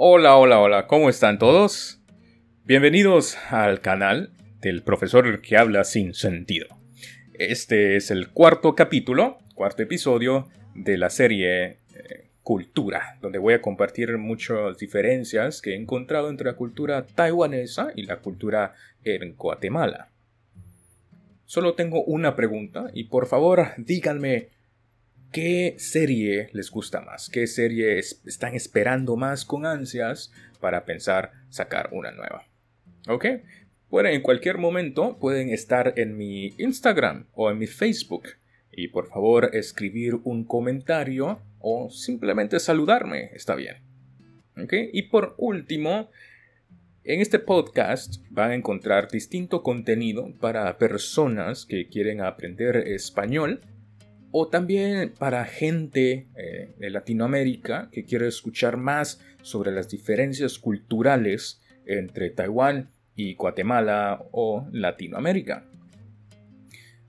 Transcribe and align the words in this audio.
Hola, 0.00 0.36
hola, 0.36 0.60
hola, 0.60 0.86
¿cómo 0.86 1.10
están 1.10 1.40
todos? 1.40 2.00
Bienvenidos 2.62 3.36
al 3.50 3.80
canal 3.80 4.32
del 4.60 4.84
profesor 4.84 5.42
que 5.42 5.56
habla 5.56 5.82
sin 5.82 6.14
sentido. 6.14 6.68
Este 7.32 7.96
es 7.96 8.12
el 8.12 8.30
cuarto 8.30 8.76
capítulo, 8.76 9.38
cuarto 9.56 9.82
episodio 9.82 10.46
de 10.76 10.98
la 10.98 11.10
serie 11.10 11.64
eh, 11.64 12.30
Cultura, 12.44 13.18
donde 13.20 13.40
voy 13.40 13.54
a 13.54 13.60
compartir 13.60 14.16
muchas 14.18 14.78
diferencias 14.78 15.60
que 15.60 15.72
he 15.72 15.76
encontrado 15.76 16.30
entre 16.30 16.46
la 16.46 16.56
cultura 16.56 17.04
taiwanesa 17.04 17.88
y 17.96 18.04
la 18.04 18.20
cultura 18.20 18.74
en 19.02 19.34
Guatemala. 19.34 20.12
Solo 21.44 21.74
tengo 21.74 22.04
una 22.04 22.36
pregunta 22.36 22.86
y 22.94 23.08
por 23.08 23.26
favor 23.26 23.70
díganme 23.78 24.50
¿Qué 25.32 25.74
serie 25.76 26.48
les 26.54 26.70
gusta 26.70 27.02
más? 27.02 27.28
¿Qué 27.28 27.46
serie 27.46 27.98
están 27.98 28.54
esperando 28.54 29.14
más 29.14 29.44
con 29.44 29.66
ansias 29.66 30.32
para 30.58 30.86
pensar 30.86 31.32
sacar 31.50 31.90
una 31.92 32.12
nueva? 32.12 32.46
¿Ok? 33.08 33.26
Bueno, 33.90 34.08
en 34.08 34.22
cualquier 34.22 34.56
momento 34.56 35.18
pueden 35.18 35.50
estar 35.50 35.92
en 35.96 36.16
mi 36.16 36.54
Instagram 36.56 37.26
o 37.34 37.50
en 37.50 37.58
mi 37.58 37.66
Facebook 37.66 38.28
y 38.72 38.88
por 38.88 39.08
favor 39.08 39.50
escribir 39.52 40.14
un 40.24 40.44
comentario 40.44 41.42
o 41.58 41.90
simplemente 41.90 42.58
saludarme, 42.58 43.30
está 43.34 43.54
bien. 43.54 43.76
¿Ok? 44.56 44.72
Y 44.94 45.02
por 45.02 45.34
último, 45.36 46.10
en 47.04 47.20
este 47.20 47.38
podcast 47.38 48.16
van 48.30 48.52
a 48.52 48.54
encontrar 48.54 49.10
distinto 49.10 49.62
contenido 49.62 50.32
para 50.40 50.78
personas 50.78 51.66
que 51.66 51.88
quieren 51.88 52.22
aprender 52.22 52.76
español 52.76 53.60
o 54.30 54.48
también 54.48 55.12
para 55.18 55.44
gente 55.44 56.28
eh, 56.36 56.74
de 56.78 56.90
Latinoamérica 56.90 57.88
que 57.90 58.04
quiere 58.04 58.28
escuchar 58.28 58.76
más 58.76 59.20
sobre 59.42 59.72
las 59.72 59.88
diferencias 59.88 60.58
culturales 60.58 61.60
entre 61.86 62.30
Taiwán 62.30 62.90
y 63.16 63.34
Guatemala 63.34 64.24
o 64.32 64.68
Latinoamérica. 64.72 65.64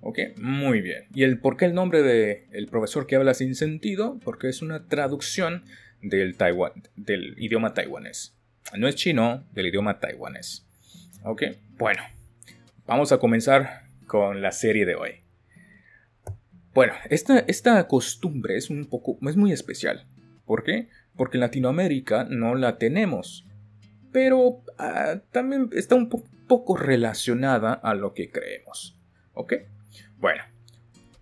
Ok, 0.00 0.18
muy 0.36 0.80
bien. 0.80 1.06
¿Y 1.12 1.24
el 1.24 1.40
por 1.40 1.56
qué 1.56 1.64
el 1.64 1.74
nombre 1.74 2.02
de 2.02 2.46
el 2.52 2.68
profesor 2.68 3.06
que 3.06 3.16
habla 3.16 3.34
sin 3.34 3.54
sentido? 3.54 4.18
Porque 4.24 4.48
es 4.48 4.62
una 4.62 4.86
traducción 4.86 5.64
del, 6.00 6.36
Taiwan, 6.36 6.72
del 6.96 7.34
idioma 7.38 7.74
taiwanés. 7.74 8.36
No 8.76 8.86
es 8.86 8.94
chino, 8.94 9.44
del 9.52 9.66
idioma 9.66 9.98
taiwanés. 9.98 10.66
Ok, 11.24 11.42
bueno, 11.76 12.02
vamos 12.86 13.10
a 13.10 13.18
comenzar 13.18 13.88
con 14.06 14.40
la 14.40 14.52
serie 14.52 14.86
de 14.86 14.94
hoy. 14.94 15.27
Bueno, 16.78 16.92
esta, 17.10 17.40
esta 17.40 17.88
costumbre 17.88 18.56
es 18.56 18.70
un 18.70 18.86
poco, 18.86 19.18
es 19.28 19.34
muy 19.34 19.50
especial. 19.50 20.06
¿Por 20.46 20.62
qué? 20.62 20.86
Porque 21.16 21.36
en 21.36 21.40
Latinoamérica 21.40 22.22
no 22.22 22.54
la 22.54 22.78
tenemos. 22.78 23.44
Pero 24.12 24.62
ah, 24.78 25.16
también 25.32 25.70
está 25.72 25.96
un 25.96 26.08
poco 26.08 26.76
relacionada 26.76 27.72
a 27.72 27.94
lo 27.94 28.14
que 28.14 28.30
creemos. 28.30 28.96
¿Ok? 29.32 29.54
Bueno, 30.18 30.44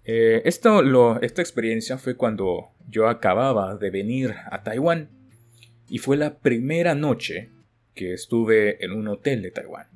eh, 0.05 0.43
esto, 0.45 0.83
lo, 0.83 1.23
esta 1.23 1.41
experiencia 1.41 1.97
fue 1.97 2.17
cuando 2.17 2.73
yo 2.91 3.09
acababa 3.09 3.77
de 3.77 3.89
venir 3.89 4.34
a 4.51 4.62
Taiwán. 4.62 5.09
Y 5.89 6.01
fue 6.01 6.19
la 6.19 6.37
primera 6.37 6.95
noche 6.95 7.49
que 7.95 8.12
estuve 8.12 8.84
en 8.84 8.93
un 8.93 9.09
hotel 9.09 9.41
de 9.41 9.53
Taiwán. 9.53 9.87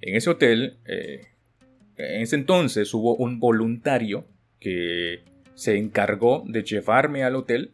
En 0.00 0.16
ese 0.16 0.30
hotel, 0.30 0.78
eh, 0.86 1.26
en 1.98 2.22
ese 2.22 2.36
entonces 2.36 2.94
hubo 2.94 3.16
un 3.16 3.38
voluntario 3.38 4.24
que 4.60 5.24
se 5.54 5.76
encargó 5.76 6.44
de 6.46 6.62
llevarme 6.62 7.24
al 7.24 7.36
hotel 7.36 7.72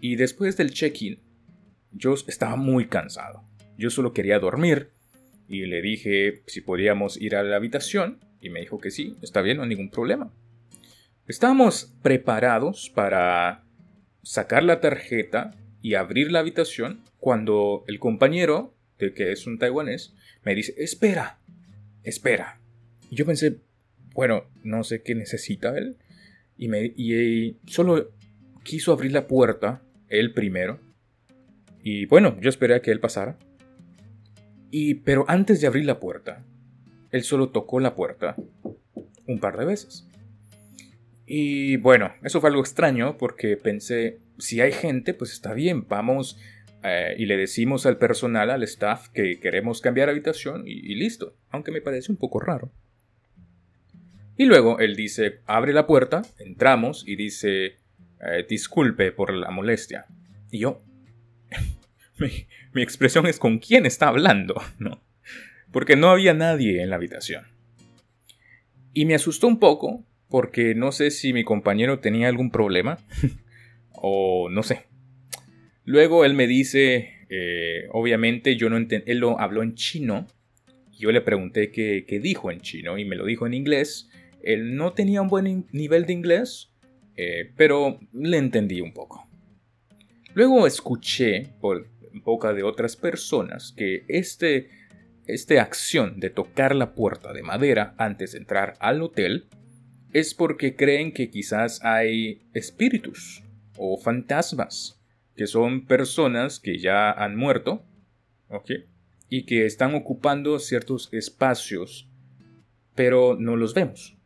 y 0.00 0.16
después 0.16 0.56
del 0.56 0.72
check-in 0.72 1.20
yo 1.92 2.14
estaba 2.26 2.56
muy 2.56 2.86
cansado. 2.86 3.44
Yo 3.76 3.90
solo 3.90 4.12
quería 4.12 4.38
dormir 4.38 4.90
y 5.48 5.66
le 5.66 5.82
dije 5.82 6.42
si 6.46 6.60
podíamos 6.60 7.20
ir 7.20 7.36
a 7.36 7.42
la 7.42 7.56
habitación 7.56 8.20
y 8.40 8.50
me 8.50 8.60
dijo 8.60 8.78
que 8.78 8.90
sí, 8.90 9.16
está 9.22 9.42
bien, 9.42 9.56
no 9.56 9.62
hay 9.64 9.70
ningún 9.70 9.90
problema. 9.90 10.32
Estábamos 11.26 11.94
preparados 12.02 12.90
para 12.90 13.64
sacar 14.22 14.62
la 14.62 14.80
tarjeta 14.80 15.54
y 15.82 15.94
abrir 15.94 16.32
la 16.32 16.40
habitación 16.40 17.02
cuando 17.18 17.84
el 17.86 17.98
compañero, 17.98 18.74
de 18.98 19.12
que 19.12 19.32
es 19.32 19.46
un 19.46 19.58
taiwanés, 19.58 20.14
me 20.44 20.54
dice, 20.54 20.74
espera, 20.78 21.38
espera. 22.02 22.60
Y 23.10 23.16
yo 23.16 23.26
pensé, 23.26 23.58
bueno, 24.18 24.46
no 24.64 24.82
sé 24.82 25.00
qué 25.04 25.14
necesita 25.14 25.78
él. 25.78 25.96
Y, 26.56 26.66
me, 26.66 26.92
y 26.96 27.56
solo 27.68 28.10
quiso 28.64 28.92
abrir 28.92 29.12
la 29.12 29.28
puerta, 29.28 29.80
él 30.08 30.32
primero. 30.32 30.80
Y 31.84 32.06
bueno, 32.06 32.36
yo 32.40 32.48
esperé 32.48 32.74
a 32.74 32.82
que 32.82 32.90
él 32.90 32.98
pasara. 32.98 33.38
Y, 34.72 34.94
pero 34.94 35.24
antes 35.28 35.60
de 35.60 35.68
abrir 35.68 35.84
la 35.84 36.00
puerta, 36.00 36.44
él 37.12 37.22
solo 37.22 37.50
tocó 37.50 37.78
la 37.78 37.94
puerta 37.94 38.34
un 39.28 39.38
par 39.38 39.56
de 39.56 39.66
veces. 39.66 40.08
Y 41.24 41.76
bueno, 41.76 42.12
eso 42.24 42.40
fue 42.40 42.50
algo 42.50 42.62
extraño 42.62 43.18
porque 43.18 43.56
pensé, 43.56 44.18
si 44.36 44.60
hay 44.60 44.72
gente, 44.72 45.14
pues 45.14 45.32
está 45.32 45.54
bien, 45.54 45.86
vamos 45.86 46.40
eh, 46.82 47.14
y 47.18 47.26
le 47.26 47.36
decimos 47.36 47.86
al 47.86 47.98
personal, 47.98 48.50
al 48.50 48.64
staff, 48.64 49.10
que 49.10 49.38
queremos 49.38 49.80
cambiar 49.80 50.08
habitación 50.08 50.64
y 50.66 50.96
listo, 50.96 51.36
aunque 51.50 51.70
me 51.70 51.82
parece 51.82 52.10
un 52.10 52.18
poco 52.18 52.40
raro. 52.40 52.72
Y 54.38 54.44
luego 54.44 54.78
él 54.78 54.94
dice, 54.94 55.40
abre 55.46 55.72
la 55.72 55.88
puerta, 55.88 56.22
entramos 56.38 57.02
y 57.04 57.16
dice, 57.16 57.74
eh, 58.20 58.46
disculpe 58.48 59.10
por 59.10 59.34
la 59.34 59.50
molestia. 59.50 60.06
Y 60.52 60.60
yo, 60.60 60.80
mi, 62.72 62.80
expresión 62.80 63.26
es 63.26 63.40
con 63.40 63.58
quién 63.58 63.84
está 63.84 64.06
hablando, 64.06 64.54
¿no? 64.78 65.02
Porque 65.72 65.96
no 65.96 66.10
había 66.10 66.34
nadie 66.34 66.80
en 66.82 66.90
la 66.90 66.96
habitación. 66.96 67.48
Y 68.94 69.06
me 69.06 69.16
asustó 69.16 69.48
un 69.48 69.58
poco 69.58 70.04
porque 70.28 70.76
no 70.76 70.92
sé 70.92 71.10
si 71.10 71.32
mi 71.32 71.42
compañero 71.42 71.98
tenía 71.98 72.28
algún 72.28 72.52
problema 72.52 72.98
o 73.90 74.48
no 74.50 74.62
sé. 74.62 74.84
Luego 75.84 76.24
él 76.24 76.34
me 76.34 76.46
dice, 76.46 77.26
eh, 77.28 77.88
obviamente 77.90 78.54
yo 78.54 78.70
no 78.70 78.76
entendí, 78.76 79.10
él 79.10 79.18
lo 79.18 79.40
habló 79.40 79.64
en 79.64 79.74
chino. 79.74 80.28
Yo 80.96 81.10
le 81.10 81.22
pregunté 81.22 81.72
qué, 81.72 82.04
qué 82.06 82.20
dijo 82.20 82.52
en 82.52 82.60
chino 82.60 82.98
y 82.98 83.04
me 83.04 83.16
lo 83.16 83.24
dijo 83.24 83.44
en 83.44 83.54
inglés 83.54 84.08
él 84.42 84.76
no 84.76 84.92
tenía 84.92 85.22
un 85.22 85.28
buen 85.28 85.66
nivel 85.72 86.06
de 86.06 86.12
inglés, 86.12 86.72
eh, 87.16 87.52
pero 87.56 87.98
le 88.12 88.38
entendí 88.38 88.80
un 88.80 88.92
poco. 88.92 89.28
Luego 90.34 90.66
escuché 90.66 91.54
por 91.60 91.88
boca 92.12 92.52
de 92.52 92.62
otras 92.62 92.96
personas 92.96 93.72
que 93.76 94.04
este, 94.08 94.70
esta 95.26 95.60
acción 95.62 96.20
de 96.20 96.30
tocar 96.30 96.74
la 96.74 96.94
puerta 96.94 97.32
de 97.32 97.42
madera 97.42 97.94
antes 97.98 98.32
de 98.32 98.38
entrar 98.38 98.74
al 98.80 99.02
hotel 99.02 99.46
es 100.12 100.34
porque 100.34 100.76
creen 100.76 101.12
que 101.12 101.30
quizás 101.30 101.84
hay 101.84 102.42
espíritus 102.54 103.42
o 103.76 103.98
fantasmas, 103.98 105.00
que 105.36 105.46
son 105.46 105.86
personas 105.86 106.60
que 106.60 106.78
ya 106.78 107.10
han 107.10 107.36
muerto, 107.36 107.84
¿ok? 108.48 108.70
Y 109.28 109.44
que 109.44 109.66
están 109.66 109.94
ocupando 109.94 110.58
ciertos 110.58 111.08
espacios, 111.12 112.08
pero 112.94 113.36
no 113.38 113.56
los 113.56 113.74
vemos. 113.74 114.17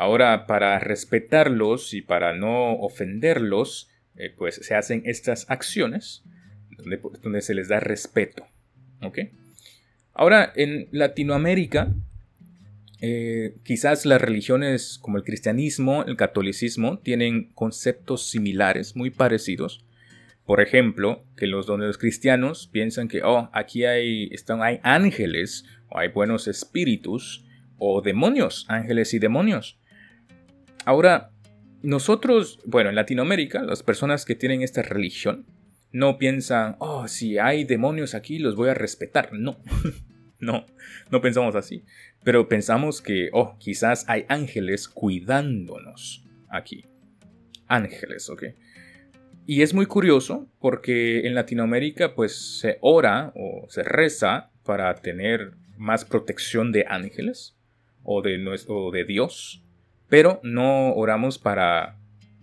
Ahora, 0.00 0.46
para 0.46 0.78
respetarlos 0.78 1.92
y 1.92 2.00
para 2.00 2.32
no 2.32 2.72
ofenderlos, 2.72 3.90
eh, 4.16 4.32
pues 4.34 4.54
se 4.54 4.74
hacen 4.74 5.02
estas 5.04 5.44
acciones 5.50 6.24
donde, 7.22 7.42
se 7.42 7.52
les 7.52 7.68
da 7.68 7.80
respeto. 7.80 8.46
Ahora, 10.14 10.54
en 10.56 10.88
Latinoamérica, 10.90 11.92
eh, 13.02 13.56
quizás 13.62 14.06
las 14.06 14.22
religiones 14.22 14.98
como 14.98 15.18
el 15.18 15.22
cristianismo, 15.22 16.02
el 16.04 16.16
catolicismo, 16.16 17.00
tienen 17.00 17.52
conceptos 17.52 18.26
similares, 18.30 18.96
muy 18.96 19.10
parecidos. 19.10 19.84
Por 20.46 20.62
ejemplo, 20.62 21.26
que 21.36 21.46
los, 21.46 21.66
donde 21.66 21.86
los 21.86 21.98
cristianos 21.98 22.70
piensan 22.72 23.06
que, 23.06 23.22
oh, 23.22 23.50
aquí 23.52 23.84
hay, 23.84 24.30
están, 24.32 24.62
hay 24.62 24.80
ángeles, 24.82 25.66
o 25.90 25.98
hay 25.98 26.08
buenos 26.08 26.48
espíritus, 26.48 27.44
o 27.76 28.00
demonios, 28.00 28.64
ángeles 28.70 29.12
y 29.12 29.18
demonios. 29.18 29.76
Ahora, 30.84 31.30
nosotros, 31.82 32.60
bueno, 32.66 32.90
en 32.90 32.96
Latinoamérica, 32.96 33.62
las 33.62 33.82
personas 33.82 34.24
que 34.24 34.34
tienen 34.34 34.62
esta 34.62 34.82
religión 34.82 35.46
no 35.92 36.18
piensan, 36.18 36.76
oh, 36.78 37.08
si 37.08 37.38
hay 37.38 37.64
demonios 37.64 38.14
aquí, 38.14 38.38
los 38.38 38.54
voy 38.54 38.68
a 38.68 38.74
respetar. 38.74 39.32
No, 39.32 39.58
no, 40.38 40.66
no 41.10 41.20
pensamos 41.20 41.56
así. 41.56 41.84
Pero 42.22 42.48
pensamos 42.48 43.00
que, 43.00 43.30
oh, 43.32 43.56
quizás 43.58 44.04
hay 44.08 44.24
ángeles 44.28 44.88
cuidándonos 44.88 46.24
aquí. 46.48 46.84
Ángeles, 47.66 48.28
¿ok? 48.28 48.44
Y 49.46 49.62
es 49.62 49.74
muy 49.74 49.86
curioso 49.86 50.48
porque 50.60 51.26
en 51.26 51.34
Latinoamérica 51.34 52.14
pues 52.14 52.60
se 52.60 52.78
ora 52.82 53.32
o 53.34 53.66
se 53.68 53.82
reza 53.82 54.50
para 54.64 54.94
tener 54.94 55.54
más 55.76 56.04
protección 56.04 56.72
de 56.72 56.84
ángeles 56.88 57.56
o 58.04 58.22
de, 58.22 58.38
o 58.68 58.90
de 58.92 59.04
Dios 59.04 59.64
pero 60.10 60.40
no 60.42 60.92
oramos 60.92 61.38
para 61.38 61.96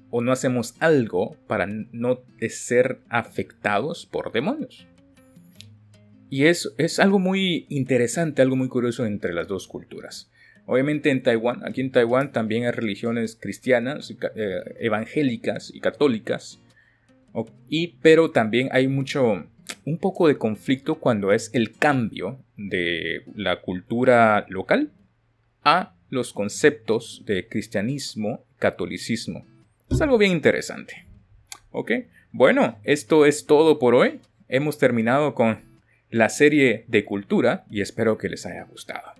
o 0.10 0.22
no 0.22 0.32
hacemos 0.32 0.74
algo 0.80 1.36
para 1.48 1.68
no 1.68 2.22
ser 2.50 3.02
afectados 3.10 4.06
por 4.06 4.32
demonios. 4.32 4.88
Y 6.30 6.46
es, 6.46 6.74
es 6.78 7.00
algo 7.00 7.20
muy 7.20 7.68
interesante, 7.70 8.42
algo 8.42 8.56
muy 8.56 8.70
curioso 8.70 9.06
entre 9.06 9.34
las 9.34 9.48
dos 9.48 9.68
culturas. 9.68 10.32
Obviamente 10.66 11.12
en 11.12 11.24
Taiwán, 11.24 11.66
aquí 11.66 11.82
en 11.82 11.92
Taiwán 11.92 12.32
también 12.32 12.66
hay 12.66 12.72
religiones 12.72 13.38
cristianas, 13.40 14.12
eh, 14.36 14.60
evangélicas 14.80 15.72
y 15.74 15.80
católicas, 15.80 16.60
y, 17.70 17.98
pero 18.02 18.32
también 18.32 18.70
hay 18.72 18.88
mucho, 18.88 19.46
un 19.86 19.98
poco 20.00 20.28
de 20.28 20.38
conflicto 20.38 20.96
cuando 20.96 21.32
es 21.32 21.52
el 21.54 21.78
cambio 21.78 22.40
de 22.58 23.22
la 23.36 23.62
cultura 23.62 24.46
local 24.50 24.92
a 25.64 25.97
los 26.10 26.34
conceptos 26.34 27.24
de 27.26 27.48
cristianismo, 27.48 28.44
catolicismo. 28.60 29.46
Es 29.90 30.02
algo 30.02 30.18
bien 30.18 30.32
interesante. 30.32 31.06
¿Ok? 31.72 31.92
Bueno, 32.32 32.80
esto 32.84 33.26
es 33.26 33.46
todo 33.46 33.80
por 33.80 33.96
hoy. 33.96 34.20
Hemos 34.48 34.78
terminado 34.78 35.34
con 35.34 35.62
la 36.10 36.30
serie 36.30 36.86
de 36.88 37.06
cultura 37.06 37.66
y 37.70 37.82
espero 37.82 38.18
que 38.18 38.30
les 38.30 38.46
haya 38.46 38.64
gustado. 38.64 39.12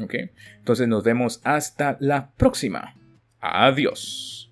¿Ok? 0.00 0.14
Entonces 0.58 0.86
nos 0.88 1.02
vemos 1.04 1.40
hasta 1.44 1.96
la 2.00 2.30
próxima. 2.32 2.94
Adiós. 3.40 4.47